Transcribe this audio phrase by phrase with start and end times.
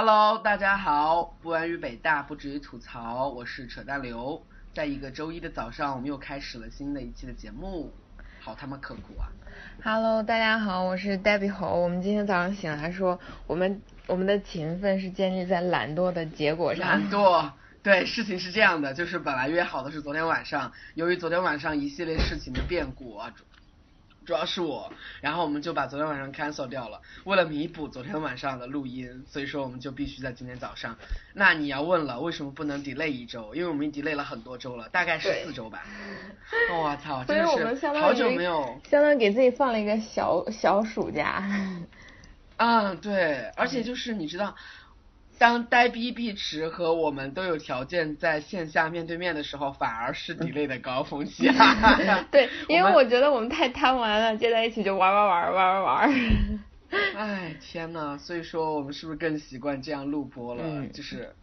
[0.00, 4.40] Hello，大家好，不安于北大，不止于吐槽，我是扯淡刘。
[4.72, 7.92] 在一个周一的早上，我们又开始了新的一期的节目，
[8.38, 9.26] 好他妈刻苦啊
[9.82, 11.80] ！Hello，大家好，我是 Debbie 猴。
[11.80, 16.86] 我们今天早上醒来说，我们我们的勤奋是建立在懒惰的结果上。
[16.86, 17.50] 懒惰，
[17.82, 23.34] 对，事情是这样的，就是本来约好的是昨天晚上，由于昨天晚上一系列事情的变故啊，
[24.28, 24.92] 主主要是我，
[25.22, 27.00] 然后我们就把昨天晚上 cancel 掉了。
[27.24, 30.94] 为了弥补昨天晚上的录音，所以说我们就必须在今天早上。
[31.32, 33.54] 那你要问了，为什么不能 delay 一周？
[33.54, 35.82] 因为我们已经 delay 了很多周了，大概十四周吧。
[36.70, 38.78] 我、操，真的是好久没有。
[38.90, 41.42] 相当于给自己放了一个小小暑假。
[42.58, 44.54] 嗯，对，而且就是你知道，
[45.38, 51.48] 当呆逼碧池和我们都有条件在线下面对面的时候，反而是 delay 的高峰期。
[52.30, 56.14] 对， 因为我觉得我们太贪玩了，接在一起就玩玩玩玩玩玩。
[57.16, 60.62] 哎，天呐，所以说我们是不是更习惯这样录播了？
[60.64, 61.34] 嗯就是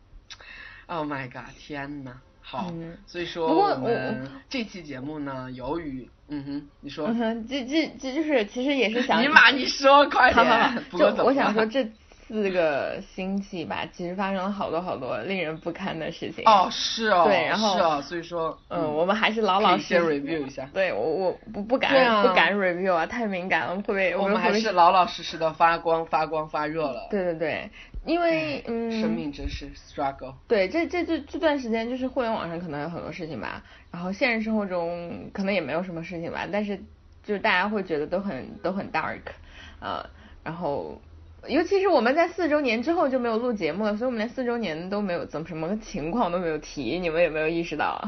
[0.87, 9.21] ，Oh my god，天呐，好，嗯所以说我们我这期节目呢，由于，嗯哼，你说，嗯哼，这这这就是其实也是想。
[9.21, 10.43] 尼玛，你说快点。
[10.45, 11.87] 好好好，就我想说这
[12.27, 16.43] 四个星期吧，其实发生了好多好多令人不堪的事情。
[16.45, 20.67] 哦，是哦，对然后是哦，所以说，嗯，我们还是老老实实 review 一下。
[20.73, 27.07] 对我我不不敢、啊不敢 review 啊，太敏感了，会不会我们还是老老实实的发光发光发热了。
[27.11, 27.69] 对对对，
[28.05, 30.33] 因为嗯，生命真是 struggle。
[30.47, 36.75] 对这这这这段时间就是互联网上可能有很多事情吧，然后现实生活中可能也没有什么事情吧，但是
[37.23, 39.21] 就是大家会觉得都很都很 dark，
[39.79, 40.03] 呃，
[40.43, 40.99] 然后。
[41.47, 48.02] 尤其是我们在四周年之后就没有录节目了，所以我们连四周年都没有怎么什么情况都没有提，你们有没有意识到？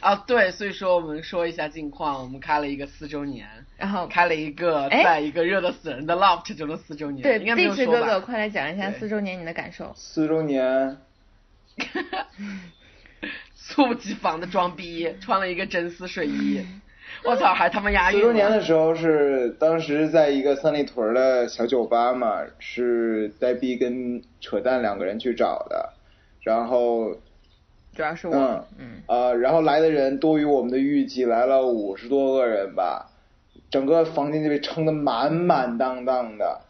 [0.00, 7.92] 啊， 对，所以说我们说一下近况，我们开了一个四周年，然后开了一个哎在一个热的死人的 loft 中的四周年，对，应该没有说吧？
[7.92, 9.92] 池哥哥，快来讲一下四周年你的感受。
[9.94, 10.96] 四周年，
[13.54, 16.66] 猝不及防的装逼，穿了一个真丝睡衣，
[17.26, 18.32] 我操，还他妈押四周韵了。
[18.34, 25.94] 年的时候是当时在一个三里屯的小酒吧嘛，是呆逼跟扯淡两个人去找的，
[26.42, 27.14] 然后
[27.94, 33.10] 主要是我，嗯嗯呃，然后来的人多于我们的预计，来了五十多个人吧，
[33.70, 36.60] 整个房间就被撑得满满当当的。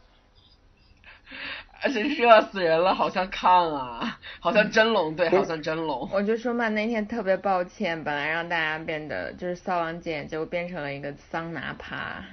[1.85, 6.09] 而且热死人了，好像炕啊，好像蒸笼，对，好像蒸笼。
[6.11, 12.25] 我就说嘛，那天特别抱歉，本来让大家变得就是骚王姐，结果变成了一个桑拿趴。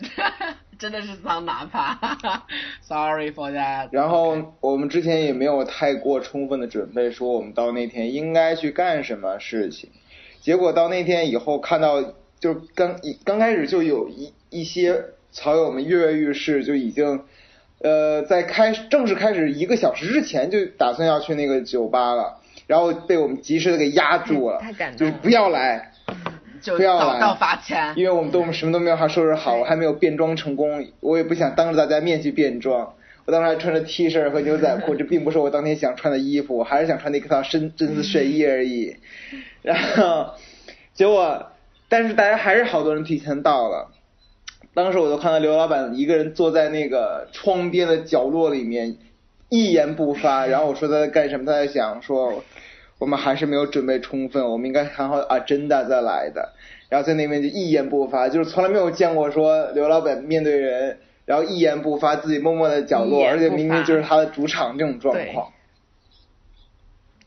[0.76, 2.46] 真的是桑拿趴
[2.80, 3.90] ，sorry for that。
[3.92, 9.90] 然后我们之前也没有太过充分的准备，说我们到那天应该去干什么事情。
[10.40, 12.02] 结果到那天以后，看到
[12.40, 17.22] 就刚一刚开始就有一一些草友们跃跃欲试，就已经
[17.82, 25.90] 呃在开正式开始一个小时之前就打算要去那个酒吧了，然后被我们及时的给压住了，太太感动了就是不要来。
[26.60, 27.94] 就不要来罚钱。
[27.96, 32.92] 因为我们都我们什么都没有还收拾好，我还没有变装成功，我也不想当着大家面去变装。
[33.24, 38.94] 我当时还穿着 T 恤和牛仔裤，这并不是我当天想穿的衣服，我还是想穿那套深真丝睡衣而已。
[39.62, 40.32] 然后
[40.92, 41.46] 结果，
[41.88, 43.89] 但是大家还是好多人提前到了。
[44.72, 48.96] 当时我就看到刘老板一个人坐在那个窗边的角落里面，
[49.48, 50.46] 一言不发。
[50.48, 52.44] 然后我说他在干什么，他在想说
[52.98, 56.52] 我们还是没有准备充分，我们应该看好啊真的再来的。
[56.88, 65.52] 然后在那边就一言不发，就是从来没有见过说刘老板面对人，然后一言不发，自己默默的角落，而且明明就是他的主场这种状况。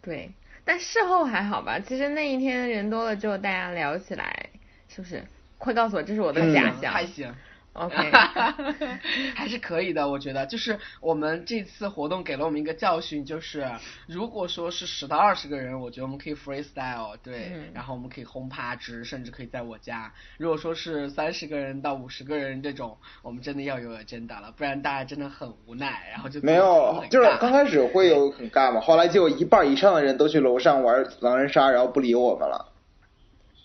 [0.02, 0.32] 对，
[0.66, 1.80] 但事后还好吧。
[1.80, 4.50] 其实那一天人多了之后，大家聊起来，
[4.90, 5.24] 是不是？
[5.64, 6.92] 快告诉我，这是我的嗯假象。
[6.92, 7.34] 还行。
[7.72, 7.96] OK，
[9.34, 13.68] 还是可以的，我觉得就是我们这次活动给了我们一个教训，就是
[14.06, 20.14] 如果说是十到二十个人，我觉得我们可以 freestyle，对，嗯然后我们可以轰趴直，甚至可以在我家。
[20.38, 32.72] 如果说是三十个人到五十个人这种，我们真的要有 agenda 了，不然大家真的很无奈，然后就没有，就是刚开始会有很尬嘛，后来就一半以上的人都去楼上玩狼人杀，然后不理我们了，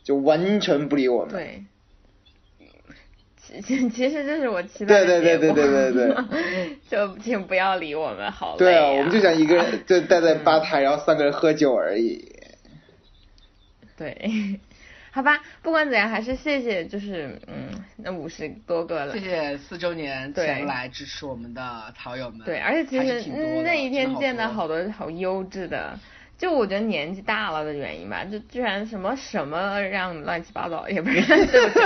[0.03, 1.35] 就完全不理我们。
[1.35, 1.65] 对。
[3.49, 12.37] 其 其其实这是我期待的对对对对对对 就请不要理我们，好累对啊，啊我们就想一个人 就待在吧台，然后三个人喝酒而已。
[13.97, 14.61] 对，
[15.11, 19.21] 好吧，不管怎样，还是谢谢，就是嗯，那五十多个了谢。
[19.21, 22.41] 谢四周年对前来支持我们的草友们。
[22.45, 23.31] 对，而且其实
[23.65, 25.99] 那一天见的好多好多好优质的
[26.38, 31.81] 就我觉得年纪大了的原因吧，就居然什么什么让乱七八糟，也不是对不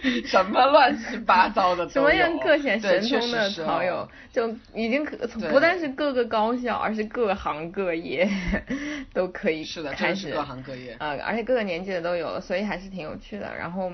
[0.00, 5.16] 起什么乱七八糟的什么样各显神通的曹友，就已经可
[5.50, 8.28] 不但是各个高校，而是各行各业
[9.12, 9.64] 都可以
[9.96, 13.52] 开始各行各业，呃，而且各个年纪的都有了，所以还是挺有趣的。
[13.58, 13.90] 然后。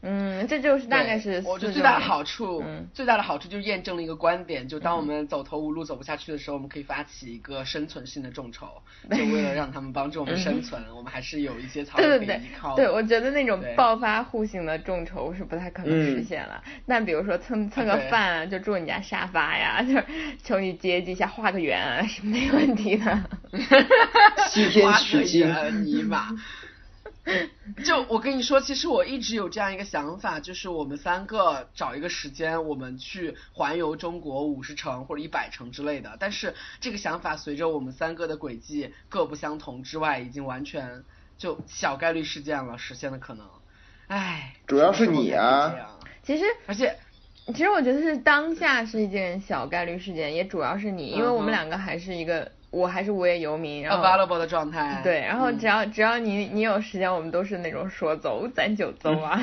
[0.00, 2.62] 嗯，这就是大概是我觉得最大的好处，
[2.94, 8.68] 最大的好处就是验证了一个观点，就当我们走投无路、走不下去的时候，我们可以发起一个生存性的众筹，
[9.10, 12.76] 就为了让他们帮助我们生存，我们还是有一些草可以依靠。
[12.76, 16.62] 对，我觉得那种暴发户型的众筹是不太可能实现了。
[16.86, 19.94] 那比如说蹭蹭个饭，就住你家沙发呀， 就
[20.44, 23.20] 求你接济一下，画个圆是没问题的。
[24.48, 25.48] 西天取经，
[25.84, 26.28] 尼玛。
[27.84, 36.16] 就我跟你说，其实我一直有这样一个想法，就是我们三个找一个时间，我们去环游中国五十城或者一百城之类的。
[36.18, 41.04] 但是这个想法随着我们三个的轨迹各不相同之外，已经完全
[41.36, 43.46] 就小概率事件了，实现的可能。
[44.06, 45.74] 唉，主要是你啊。
[46.22, 46.96] 其实，而且，
[47.48, 52.50] 其实我觉得是当下是一件小概率事件，也主要是你，因为我们两个还是一个。
[52.70, 55.00] 我还是无业游民，然后 available 的状态。
[55.02, 59.40] 对，然后只要只要你你有时间，我们都是那种说走咱就走啊。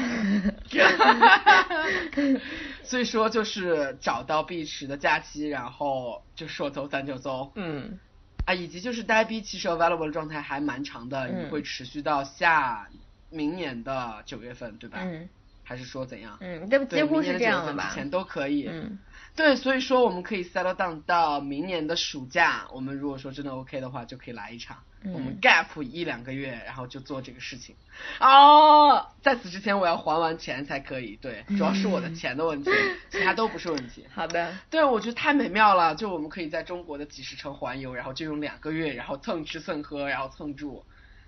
[2.83, 7.51] 所以说就是找到必持的假期，然后就说走咱就走。
[7.56, 8.00] 嗯。
[8.45, 12.88] 啊，以及就是呆逼其实 available 的状态还蛮长的，你会持续到下
[13.31, 15.00] 明年的九月份，对吧？
[15.01, 15.28] 嗯。
[15.63, 16.38] 还是说怎样？
[16.42, 17.88] 嗯，这几乎是这样的吧。
[17.89, 18.68] 之前都可以。
[18.71, 19.00] 嗯。
[19.35, 22.67] 对，所以说我们可以 settle down 到明年的暑假。
[22.71, 24.77] 我们如果说真的 OK 的话，就可以来一场。
[25.13, 27.75] 我们 gap 一两个月，然后就做这个事情。
[28.19, 31.15] 哦，在此之前我要还完钱才可以。
[31.17, 32.71] 对，主要是我的钱的问题，
[33.11, 34.07] 其他都不是问题。
[34.15, 34.57] 好的。
[34.71, 35.93] 对，我觉得太美妙了。
[35.93, 40.83] 就我们可以在中国的几十城环游，然后就用两个月，然后蹭吃蹭喝，然后蹭住，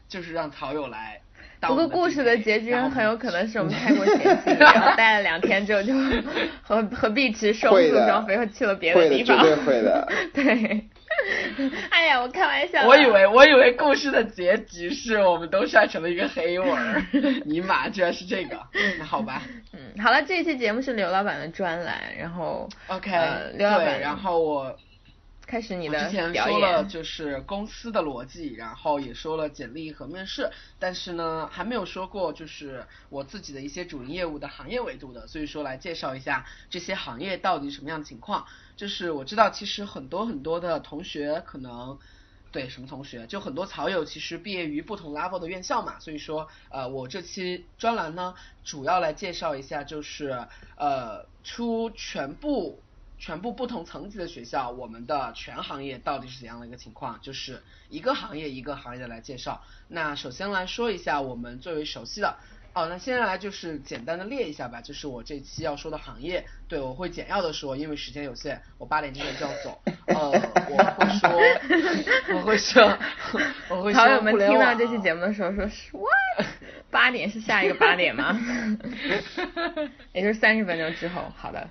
[0.09, 1.21] 就是让曹友来。
[1.61, 5.93] 不过故事的结局很有可能是我们太过嫌弃，然后待了两天之后就
[6.61, 9.39] 和和碧池双宿双飞，去了别的地方。
[9.39, 10.07] 会的，会的。
[10.33, 10.85] 对。
[11.89, 12.85] 哎呀，我开玩笑。
[12.85, 17.01] 我以为我以为故事的结局是我们都晒成了一个黑纹儿，
[17.45, 18.55] 尼玛居然是这个，
[18.99, 19.41] 那好吧。
[19.73, 23.09] 嗯，好了，这一期节目是刘老板的专栏，然后 OK，
[23.55, 24.77] 刘老板，然后我。
[25.47, 38.45] 开始你的之前说了就是公司的逻辑，然后也说了简历和面试，但是呢还没有说过就是我自己的一些主营业务的行业维度的，所以说来介绍一下这些行业到底什么样情况。
[38.75, 41.97] 就是我知道其实很多很多的同学可能
[42.51, 48.35] 对什么同学，就很多草友其实毕业于不同 level 的院校嘛，所以说呃我这期专栏呢
[48.65, 50.45] 主要来介绍一下就是
[50.75, 52.81] 呃出全部。
[53.17, 57.19] 全部不同层级的学校，我们的全行业到底是怎样的一个情况？
[57.21, 59.63] 就是一个行业一个行业的来介绍。
[59.87, 62.37] 那首先来说一下我们最为熟悉的，
[62.73, 66.45] 哦，那现在来就是简单的列一下吧，就是我这期要说的行业。
[66.67, 69.81] 对，我会简要的说，因为时间有限，我八点之前就要走。
[70.05, 70.29] 呃，
[70.69, 72.97] 我会说，我会说，
[73.69, 74.03] 我会说。
[74.03, 76.47] 朋友们听到这期节目的时候，说是 what？
[76.91, 78.39] 八点是下一个八点吗？
[80.13, 81.31] 也就是三十分钟之后。
[81.35, 81.67] 好的。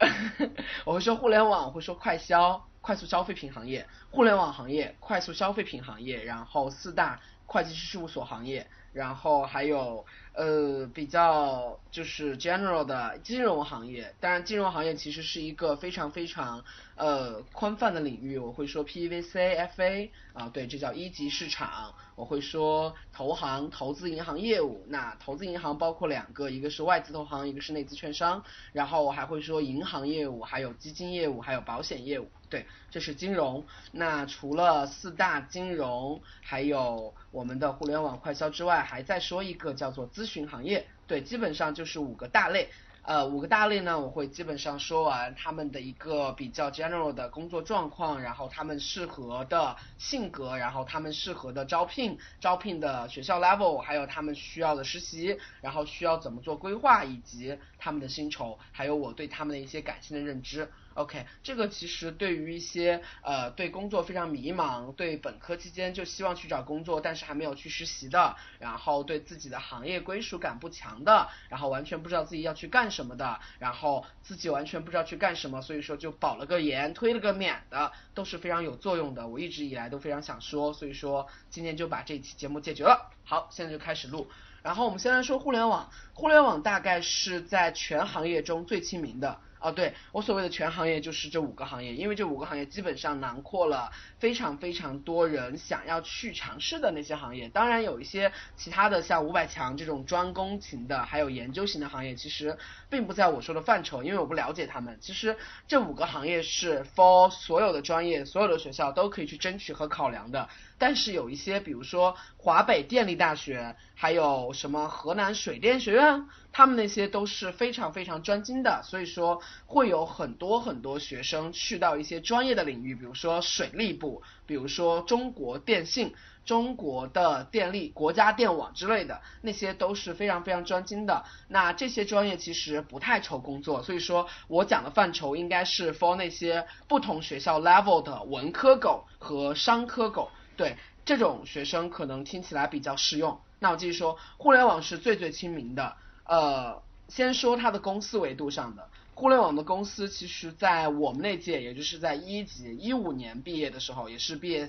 [0.86, 14.14] 我会说互联网，会说快消、快速消费品行业、互联网行业、快速消费品行业，然后四大会计师事务所行业，然后还有呃比较就是 general 的金融行业。
[14.20, 16.64] 当然，金融行业其实是一个非常非常
[16.96, 18.38] 呃宽泛的领域。
[18.38, 21.94] 我会说 PVC、FA 啊，对，这叫一级市场。
[22.16, 28.44] 我会说投行、投资银行业务，那投资银行包括两个，一个是外资投行，一个是内资券商。
[28.72, 32.28] 然后我还会说银行业务，还有基金业务，还有保险业务。
[32.50, 33.64] 对，这是金融。
[33.92, 40.86] 那除了四大金融，还有我们的互联网快销之外，还再说一个叫做咨询行业。
[41.06, 42.68] 对，基本上就是五个大类。
[43.02, 60.70] 呃，五个大类呢，我会基本上说完他们的一个比较 general 的工作状况，然后他们适合的性格，然后他们适合的招聘，招聘的学校 level，还有他们需要的实习，然后需要怎么做规划，以及他们的薪酬，还有我对他们的一些感性的认知。
[61.00, 79.26] OK，这个其实对于一些呃对工作非常迷茫，对本科期间就希望去找工作，但是还没有去实习的，然后对自己的行业归属感不强的，然后完全不知道自己要去干什么的，然后自己完全不知道去干什么，所以说就保了个研，推了个免的，都是非常有作用的。
[79.26, 83.10] 我一直以来都非常想说，所以说今天就把这期节目解决了。
[83.24, 84.28] 好，现在就开始录。
[84.62, 89.40] 然后我们先来说互联网，互联网大概是在全行业中最亲民的。
[89.60, 97.48] 哦，对我所谓的全行业就是这五个行业，因为这五个行业基本上囊括了非常非常多人想要去尝试的那些行业。
[97.50, 102.56] 当然有一些其他的像五百强这种专攻型的，还有研究型的行业，其实
[102.88, 104.98] 并不在我说的范畴，因为我不了解他们。
[105.02, 105.36] 其实
[105.68, 110.48] 这五个行业是 for 所有的专业、所有的学校都可以去争取和考量的。
[110.78, 126.14] 但是有一些，比如说华北电力大学，还有什么河南水电学院，他们那些都是非常非常专精的，所以说会有很多很多学生去到一些专业的领域，比如说水利部，比如说中国电信、
[126.44, 131.24] 中国的电力、国家电网之类的，那些都是非常非常专精的。
[131.48, 140.30] 那这些专业其实不太愁工作，所以说我讲的范畴应该是 for 那些不同学校 level 的文科狗和商科狗。
[140.56, 140.76] 对
[141.06, 143.40] 这种学生可能听起来比较适用。
[143.60, 145.96] 那我继续说，互联网是最最亲民的。
[146.24, 148.88] 呃，先说它的公司维度上的，
[149.20, 154.66] 互联网的公司其实，在我们那届，也就是在一级一五年毕业的时候，也是毕业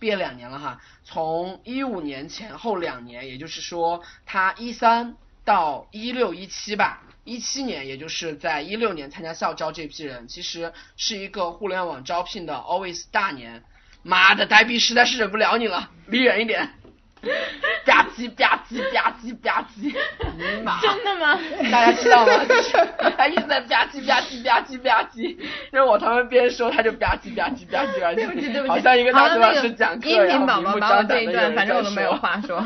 [0.00, 0.80] 毕业两年了哈。
[1.04, 13.62] 从一五年前后两年，也就是说，他一三到一六一七吧，一七年，也就是在一六年参加校招这批人，其实是一个互联网招聘的 always 大年。
[14.02, 16.74] 妈的，呆逼实在是忍不了你了，离远一点。
[17.86, 19.94] 吧唧吧唧吧唧吧唧，
[20.36, 20.80] 尼玛！
[20.80, 21.38] 真的吗？
[21.70, 22.32] 大家知道吗？
[23.16, 25.36] 他一直在吧唧吧唧吧唧吧唧，
[25.72, 28.68] 就是我他们边说他就吧唧吧唧吧唧吧唧。
[28.68, 32.64] 好像一个大老师讲课，音频宝宝把我这一段，反正我都没有话说，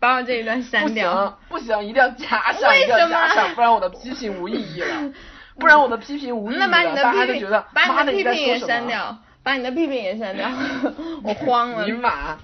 [0.00, 1.38] 把我这一段删掉。
[1.48, 5.12] 不行，不行，一定要加上，一定要加上，不然我的批评无意义了。
[5.58, 9.16] 不然我的批评无意义了，大家就觉得把你的批评也删掉。
[9.44, 10.48] 把你的批评也删掉，
[11.22, 11.84] 我慌了。
[11.84, 12.38] 尼玛！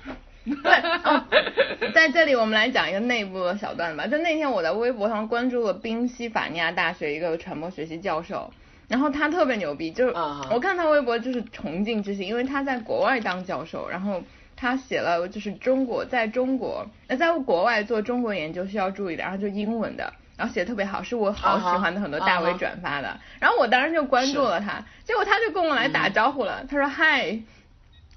[0.63, 4.07] 对， 在这里我们来讲一个内部的小段吧。
[4.07, 8.53] 就那天我在微博上关注了宾夕法尼亚大学一个传播学系教授，
[8.89, 10.13] 然后他特别牛逼，就是
[10.51, 14.23] 我看他微博就是崇敬之心，因为他在国外当教授，然后
[14.57, 20.13] 他写了就是中国在中国那在国外做中国研究需要注意的，然后就英文的。
[20.37, 23.15] 然后写的特别好，是我好喜欢的很多大 V 转发的。
[23.39, 26.65] 然后我当时就关注了他，结果他就跟我来打招呼了。
[26.67, 27.39] 他说嗨，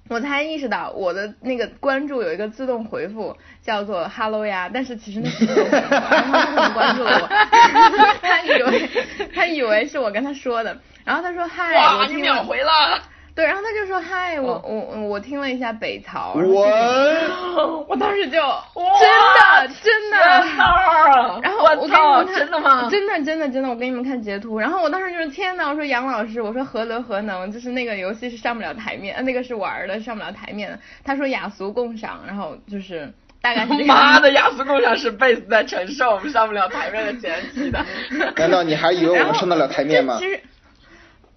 [0.10, 7.27] 我才意识到我的那个关注有一个自动回复叫做 Hello 呀，但是其实那是 自动回复，然后他就关注了我，
[8.22, 8.89] 他以为
[9.33, 10.77] 他以为是我跟他说的。
[11.05, 13.01] 然后他说嗨，哇，你秒回了。
[13.35, 16.67] 对，然后他就说嗨，我我我听了一下北曹，我
[17.89, 20.17] 我当时就真的真的，
[21.41, 22.87] 然后我操，真的吗？
[22.91, 30.77] 真的真的真的，我给你们看截图，然后我当时就是天呐，我说杨老师，我说何德何能，就是那个游戏是上不了台面，那个是玩的上不了台面的。
[31.03, 33.11] 他说雅俗共赏，然后就是
[33.41, 33.83] 大概是。
[33.85, 37.83] 妈的，雅俗共赏是贝斯在承受我们上不了台面的前提的。
[38.37, 40.19] 难道你还以为我们上得了台面吗？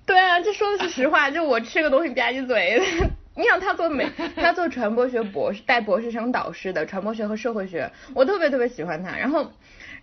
[0.06, 2.80] 对啊，这说的是实话，就我吃个东西吧唧嘴。
[3.36, 9.10] 你想他做美， 他做传播学博士，带博士生导师的传播学和社会学，我特别特别喜欢他。
[9.16, 9.52] 然后，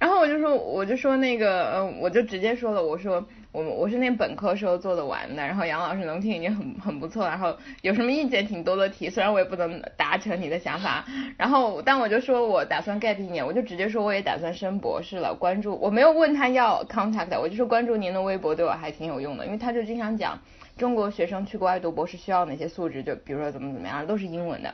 [0.04, 3.26] 然后我就说，我就说那个，嗯，我就直接说了，我说。
[3.54, 11.06] 我我是那本科时候做的完的，然后杨老师能听已经很很不错，然后有什么意见请多多提，虽然我也不能达成你的想法，
[11.38, 20.40] 然后但我就说我打算 gap 一年，我就直接说我也打算升博士了，关注我没有问他要 contact，我就说关注您的微博对我还挺有用的，因为他就经常讲
[20.76, 24.74] 中国学生去国外读博士需要哪些素质，就比如说怎么怎么样都是英文的，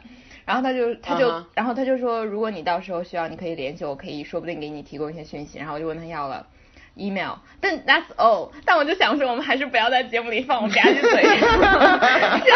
[0.49, 6.47] 然后他就他就然后他就说如果你到时候需要你可以联系我，可以说不定给你提供一些讯息，然后我就问他要了。
[6.95, 11.39] email，但 that's all，但我就想说，我们还是不要在节目里放我们家的嘴， 现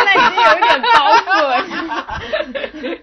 [0.05, 2.97] 在已经有一点包袱了。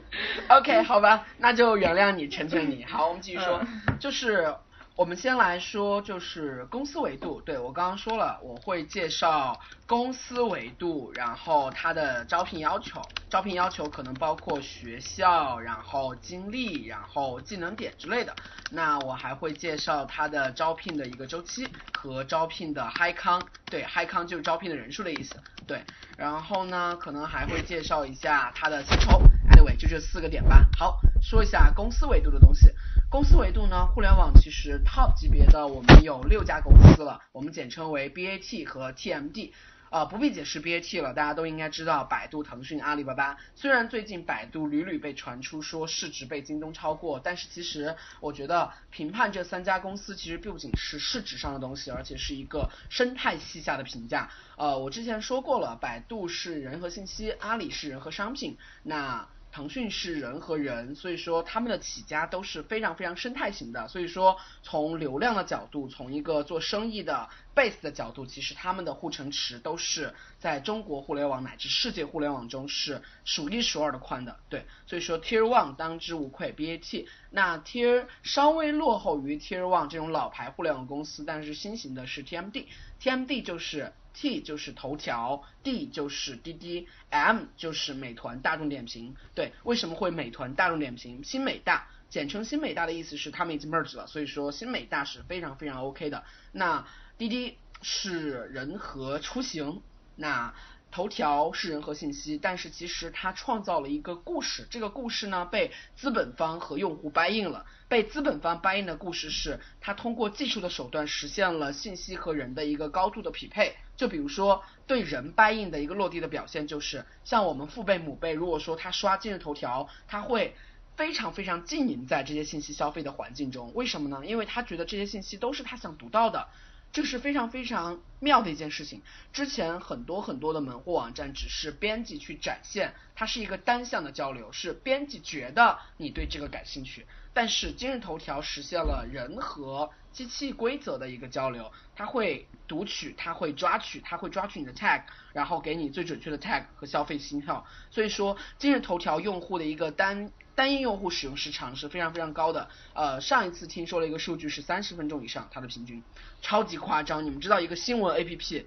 [0.49, 2.85] OK，好吧，那就原谅你，成全你。
[2.85, 3.61] 好，我们继续说，
[4.01, 4.53] 就是。
[5.01, 7.41] 我们先来说，就是公司维度。
[7.41, 18.37] 对我刚刚说了，我会介绍公司维度，然后它的招聘要求，招聘要求可能包括学校，然后经历，然后技能点之类的。
[18.71, 25.35] 那我还会介绍它的招聘的一个周期和招聘的 high 康，对 high 康就是招聘的人数的意思。
[25.67, 25.83] 对，
[26.19, 29.23] 然后呢，可能还会介绍一下它的薪酬。
[29.53, 30.69] Anyway，就这四个点吧。
[30.79, 32.71] 好，说一下公司维度的东西。
[33.11, 33.89] 公司维度呢？
[33.89, 39.51] 互联网其实 top 级别的我们有六家公司了，我们简称为 BAT 和 TMD，
[39.91, 43.37] 啊不必解释 BAT 了，大家都应该知道百度、腾讯、阿里巴巴。
[43.57, 54.31] 虽然最近百度屡屡被传出说市值被京东超过，但是其实我觉得评判这三家公司其实不仅是市值上的东西，而且是一个生态系下的评价。
[54.57, 59.27] 呃，我之前说过了，百度是人和信息，阿里是人和商品，那。
[59.53, 63.89] 腾讯是人和人，所以说他们的起家都是非常非常生态型的。
[63.89, 74.39] 所以说从流量的角度，从一个做生意的 base 的角度，其实他们的护城池都是在中国互联网乃至世界互联网中是数一数二的宽的。
[74.49, 77.07] 对，所以说 Tier One 当之无愧 BAT。
[77.31, 82.67] 那 Tier 稍微落后于 Tier One 这种老牌互联网公司，但是新型的是 TMD。
[83.01, 89.15] TMD 就是 T 就是头条，D 就是滴滴，M 就是美团大众点评。
[89.35, 91.23] 对，为什么会美团大众点评？
[91.25, 96.25] 新美大，简称新美大的意思是他们已经 merge 了，所以说新美大是非常非常 OK 的。
[96.53, 96.87] 那
[97.19, 99.83] 滴滴是人和出行，
[100.17, 100.55] 那。
[100.93, 107.65] 头条是人和信息，但是其实它创造了一个故事，这个故事呢被资本方和用户 buy in 了。
[107.87, 113.77] 被资本方 buy in 的故事是，它通过技术的手段实现了信息和人的一个高度的匹配。
[114.01, 120.57] 就比如说对人 buy in 的一个落地的表现，就是像我们父辈母辈，如果说他刷今日头条，他会
[120.97, 123.75] 非常非常浸淫在这些信息消费的环境中。
[123.75, 124.25] 为什么呢？
[124.25, 126.49] 因为他觉得这些信息都是他想读到的。
[126.93, 129.03] 这是非常非常妙的一件事情。
[129.35, 137.07] 之前很多很多的门户网站只是编辑去展现，它是一个单向的交流，是编辑觉得你对这个感兴趣。
[137.33, 147.67] 但是今日头条实现了人和机器规则的一个交流，它会读取，它会抓取，它会抓取你的 tag，然后给你最准确的 tag 和消费信号。
[147.91, 150.31] 所以说今日头条用户的一个单。
[150.53, 156.03] 单一用户使用时长是非常非常高的，呃，上一次听说了一个数据是三十分钟以上，它的平均
[156.43, 157.25] 超级夸张。
[157.25, 158.65] 你们知道一个新闻 APP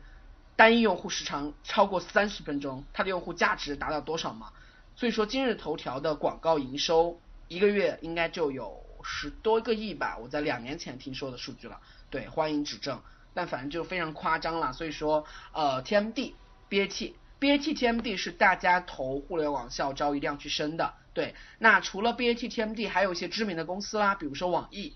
[0.55, 4.51] 单一用户时长超过三十分钟，它的用户价值达到多少吗？
[4.95, 7.19] 所以说今日头条的广告营收
[7.53, 11.79] 一个月应该就有十多个亿吧，我在两年前听说的数据了，
[12.09, 12.99] 对，欢迎指正。
[13.35, 16.33] 但反正就非常夸张了，所以说呃 TMD
[16.69, 17.13] BAT。
[17.39, 21.35] BAT TMD 是大家投互联网校招一定要去升的，对。
[21.59, 24.95] 那除了 BAT TMD，还有一些知名的公司啦，比如说网易。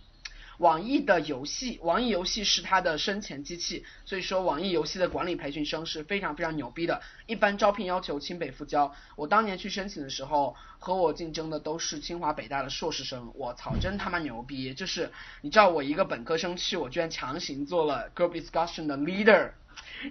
[0.58, 7.02] 网易的游戏，网易游戏是它的生前机器，所以说网易游戏的管理培训生是非常非常牛逼的。
[7.28, 14.74] 一般招聘要求清北复交，我当年去申请的时候，和我竞争的都是清华北大的硕士生，我操，真他妈牛逼！
[14.74, 19.52] 就是你知道我一个本科生去，我居然强行做了 group discussion 的 leader。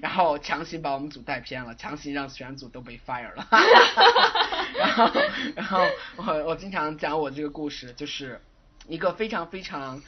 [0.01, 3.49] 然后强行把我们组带偏了，强行让全组都被 fire 了。
[4.79, 5.13] 然后，
[5.57, 5.85] 然后
[6.17, 8.41] 我我经常讲我这个故事，就是
[8.87, 10.01] 一个非常非常。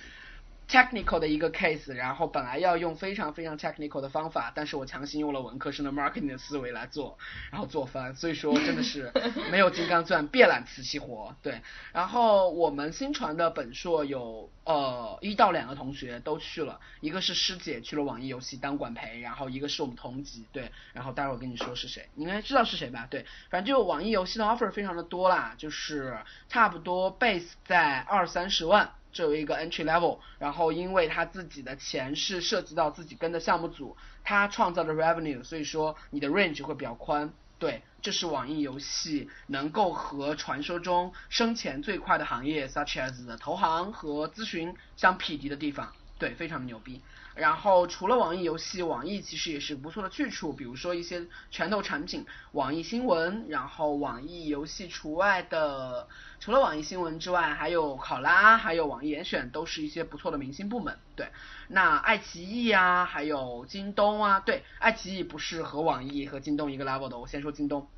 [0.68, 7.18] Technical 的一个 case，然后本来要用非常非常 technical 的方法，但是我强行用了文科生的 marketing 的思维来做，
[7.50, 9.11] 然后做翻，所以说真的是
[9.50, 11.35] 没有金刚钻，别揽瓷器活。
[11.42, 23.07] 对，然后我们新传的本硕有呃一到两个同学都去了，一个是师姐去了网易游戏当管培，然后一个是我们同级，对，然后待会儿跟你说是谁，你应该知道是谁吧？
[23.09, 26.18] 对，反正就网易游戏的 offer 非常的多啦，就是
[26.50, 28.92] 差不多 base 在二三十万。
[29.18, 37.33] 作为一个 entry level，然后因为他自己的钱是涉及到自己跟的项目组，他创造的 revenue，所以说你的 range 会比较宽。
[37.59, 45.92] 对，这是网易游戏能够和传说中生钱最快的行业，such as 投行和咨询相匹敌的地方。
[46.18, 47.00] 对，非常的牛逼。
[47.35, 56.09] 然后除了网易游戏，网易其实也是不错的去处，比如说一些拳头产品，网易新闻，然后网易游戏除外的，
[56.40, 60.98] 除了网易新闻之外，还有考拉，还有网易严选，都是一些不错的明星部门。
[61.14, 61.28] 对，
[61.68, 67.88] 那爱奇艺啊，还有京东啊，对，爱奇艺不是和网易和京东一个 level 的，我先说京东，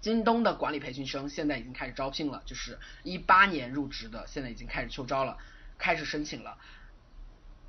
[0.00, 5.38] 京东的管理培训生现在已经开始招聘了，就是一八年入职的，现在已经开始秋招了，
[5.78, 6.58] 开始申请了。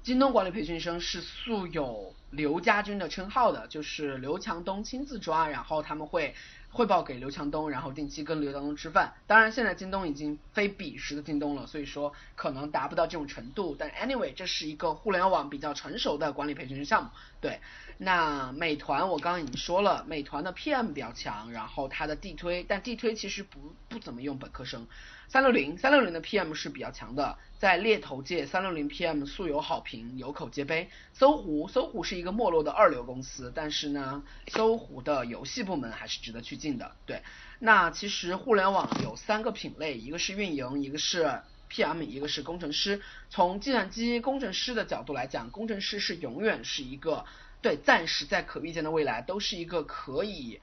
[0.04, 6.34] 京东管理培训生是素有刘家军的称号的，就是刘强东亲自抓，然后他们会
[6.72, 9.14] 汇报给刘强东，然后定期跟刘强东吃饭。
[9.28, 13.76] 当然，现在京东已经非彼时的京东了，所以说可能达不到这种程度。
[13.78, 17.12] 但 anyway，这是一个互联网比较成熟的管理培训生项目。
[17.40, 17.60] 对，
[18.00, 24.88] 那美团我刚刚已经说了，美团的 PM 比较强，然后它的地推，但地推其实不不怎么用本科生。
[25.28, 30.90] 三六零，三六零的 PM 是比较强的，在猎头界，三六零 PM 素有好评，有口皆碑。
[31.14, 36.96] 搜狐，搜狐是一个没落的二流公司，但是呢，搜狐的游戏部门还是值得去进的。
[37.06, 37.22] 对，
[37.60, 43.00] 那其实互联网有三个品类，一个是运营，一个是 PM，一个是工程师。
[43.30, 47.26] 从计算机工程师的角度来讲，工程师是永远是一个，
[47.62, 50.60] 对，暂时在可预见的未来都是一个可以。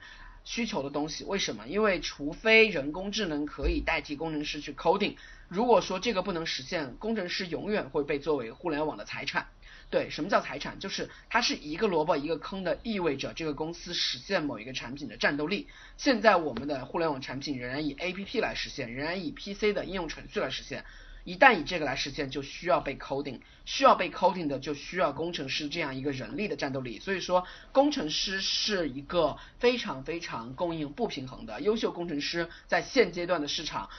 [0.49, 1.67] 需求的东西，为什么？
[1.67, 5.15] 因为除非人工智能可以代替工程师去 coding，
[5.47, 9.45] 如果说这个不能实现，工程师永远会被作为互联网的财产。
[9.91, 10.79] 对，什么叫财产？
[10.79, 15.67] 就是它是一个萝卜一个坑的，意味着这个公司实现某一个产品的战斗力。
[15.97, 20.83] 现在我们的互联网产品仍然以 A P P 来实现，仍然以 P C 的应用程序来实现。
[21.29, 26.97] 一旦以这个来实现，就需要被 coding，需要被 coding 的就需要工程师这样一个人力的战斗力。
[26.97, 31.61] 所以说，工程师是一个非常非常供应不平衡的。
[31.61, 33.91] 优秀工程师在现阶段的市场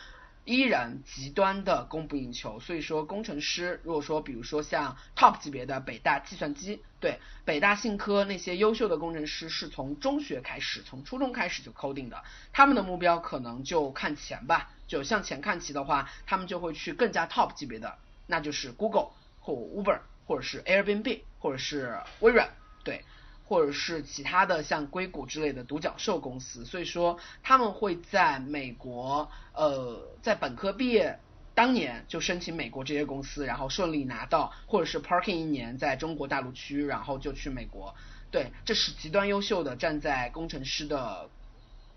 [0.44, 2.60] 依然极端的供不应求。
[2.60, 12.22] 所以说，工程师如果说比如说像 top 级别的北大计算机，对北大信科那些优秀的工程师是从中学开始，从初中开始就 coding 的，
[12.52, 14.70] 他们的目标可能就看钱吧。
[14.86, 22.50] 就向前看齐的话，他们就会去更加 top 级别的，那就是 Google 或 Uber 或者是 Airbnb 或者是微软，
[22.82, 23.04] 对，
[23.50, 26.64] 或者是其他的像硅谷之类的独角兽公司。
[26.64, 31.18] 所以说他们会在美国，呃，在本科毕业
[31.52, 37.92] 当年就申请美国这些公司，然后顺利拿到，或者是 parking 一年在中国大陆区，然后就去美国。
[38.30, 41.28] 对，这是极端优秀的站在工程师的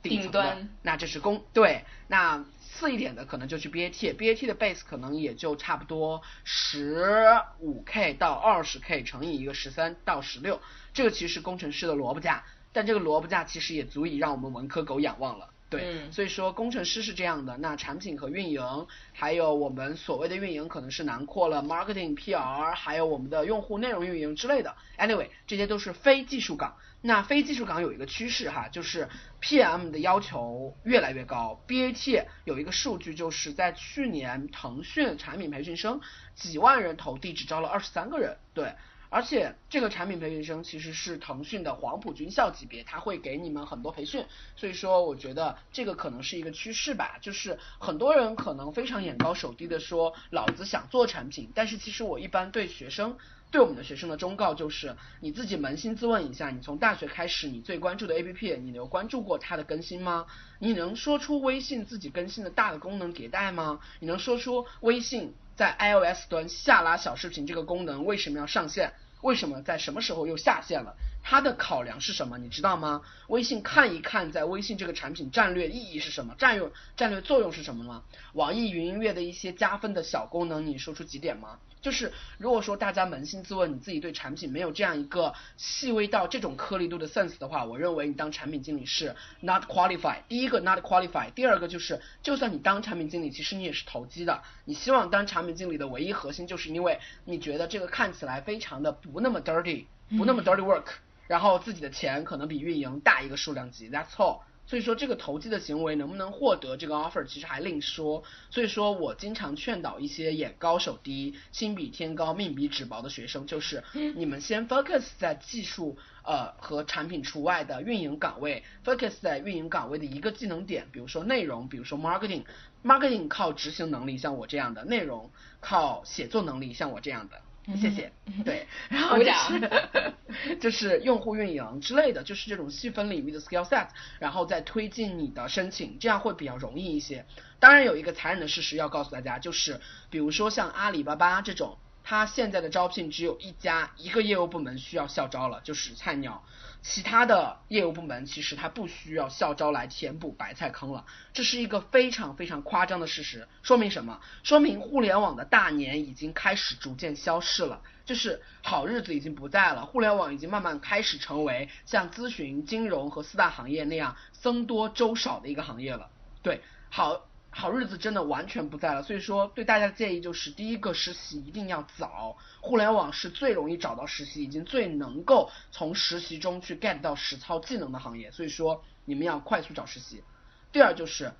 [0.03, 2.45] 顶端，那这是工对那。
[2.75, 10.59] 次一点的可能就去 BAT，BAT 的 base 可能也就差不多十五 K 到二十 K 乘以一个十三到十六，
[10.91, 15.51] 这个其实是工程师的萝卜价，但这个萝卜价其实也足以让我们文科狗仰望了。
[15.69, 24.75] 对，所以说工程师是这样的，那产品和运营，还有我们所谓的运营可能是囊括了 marketing、PR，还有我们的用户内容运营之类的。
[24.97, 26.75] Anyway，这些都是非技术岗。
[27.05, 29.09] 那非技术岗有一个趋势哈，就是
[29.41, 31.61] PM 的要求越来越高。
[31.67, 35.99] BAT 有一个数据，就是在去年腾讯产品培训生
[36.33, 38.37] 几万人投递，只招了二十三个人。
[38.53, 38.73] 对，
[39.09, 44.25] 而且这个产品培训生其实是腾讯的黄埔军校级别，他会给你们很多培训。
[44.55, 47.17] 所以说，我觉得这个可能是一个趋势吧。
[47.19, 53.17] 就是很多人可能非常眼高手低的说，老子想做产品，但是其实我一般对学生。
[53.53, 60.25] 对我们的学生的忠告就是，你自己扪心自问一下，你从大学开始，你最关注的 APP，你有关注过它的更新吗？
[60.57, 63.79] 你能说出微信自己更新的大的功能迭代吗？
[63.99, 68.91] 你能说出微信在 iOS 端下拉小视频这个功能为什么要上线？
[69.21, 70.95] 为什么在什么时候又下线了？
[71.23, 72.37] 它的考量是什么？
[72.37, 73.01] 你知道吗？
[73.27, 76.35] 微信看一看，在微信这个产品战略意义是什么？
[76.37, 78.03] 战略战略作用是什么吗？
[78.33, 81.57] 网易云音乐的一些加分的小功能，你说出几点吗？
[81.81, 90.19] 就是如果说大家扪心自问，你自己对产品没有这样一个细微到这种颗粒度的 sense 的话，我认为你当产品经理是 not qualified。
[90.27, 94.41] 第一个 not qualified，第二个就是就算你当产品经理，其实你也是投机的。
[94.65, 99.85] 你希望当产品经理的唯一核心，就是因为你觉得这个看起来非常的不那么 dirty，
[100.17, 100.85] 不那么 dirty work。
[101.33, 104.41] 然后自己的钱可能比运营大一个数量级，That's all。
[104.67, 108.23] 所以说这个投机的行为能不能获得这个 offer，其实还另说。
[108.51, 113.83] 所以说我经常劝导一些眼高手低、心比天高命比纸薄的学生，就是
[114.15, 122.43] 你们先 focus 在技术呃和产品除外的运营岗位，focus 在运营岗位的一个技能点，比如说内容，比如说 marketing。
[122.83, 127.41] marketing 靠执行能力，像我这样的；内容靠写作能力，像我这样的。
[127.79, 128.11] 谢谢，
[128.43, 130.13] 对，然后就是
[130.59, 133.87] 就是用户运营之类的，就是这种细分领域的 skill set，
[134.19, 137.25] 然后再推进你的申请，这样会比较容易一些。
[137.59, 146.43] 当然有一个残忍的事实要告诉大家，就是比如说像阿里巴巴这种，它现在的招聘只有一家一个业务部门需要校招了，就是菜鸟。
[146.83, 153.47] 其他的业务部门其实它不需要校招来填补白菜坑了，这是一个非常非常夸张的事实。
[153.61, 154.19] 说明什么？
[154.43, 159.85] 说明互联网的大年已经开始逐渐消逝了，就是好日子已经不在了。
[159.85, 166.09] 互联网已经慢慢开始成为像咨询、金融和四大行业那样僧多粥少的一个行业了。
[166.41, 167.27] 对，好。
[167.55, 180.23] 好日子真的完全不在了，所以说对大家的建议就是，第一个实习一定要早，互联网是最容易找到实习，已经最能够从实习中去 get 到实操技能的行业，所以说你们要快速找实习。
[180.71, 181.31] 第二就是，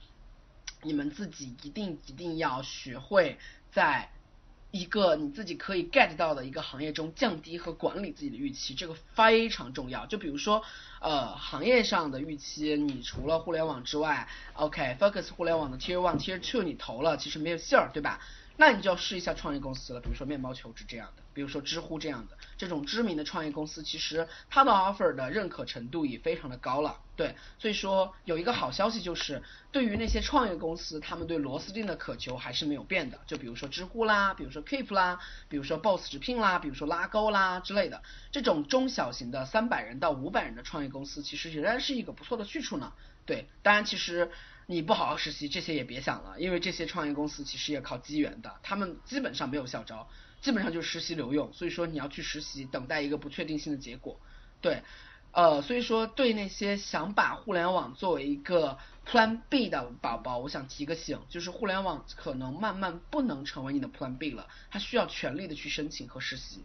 [0.84, 3.38] 你们自己一定一定要学会
[3.72, 4.13] 在。
[4.76, 10.08] 一个你自己可以 get 到的一个行业中降低和管理自己的预期，这个非常重要。
[10.08, 10.64] 就比如说，
[11.00, 18.20] 呃，行业上的预期，你除了互联网之外，OK，focus 互联网的 tier one、tier two 你投了，其实没有信儿，对吧？
[18.56, 42.94] 那你就要试一下创业公司了，比如说面包求职这样的，比如说知乎这样的，这种知名的创业公司，其实它的 offer 的认可程度也非常的高了，对，所以说有一个好消息就是，对于那些创业公司，他们对螺丝钉的渴求还是没有变的，就比如说知乎啦，比如说 Keep 啦，比如说 Boss 直聘啦，比如说拉钩啦之类的，这种中小型的三百人到五百人的创业公司，其实仍然是一个不错的去处呢，
[43.26, 44.32] 对，当然其实。
[44.66, 50.08] 你不好好实习，这些也别想了，因为这些创业公司其实也靠机缘的，他们基本上没有校招，
[50.42, 54.20] 基本上就是实习留用，所以说你要去实习，等待一个不确定性的结果。
[54.62, 54.82] 对，
[55.32, 66.64] 呃，所以说对那些想把互联网作为一个 Plan B 的宝宝，我想提个醒，就是互联网可能慢慢不能成为你的 Plan B 了，它需要全力的去申请和实习。